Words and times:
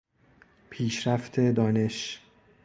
پیشرفت 0.69 1.39
دانش 1.39 2.21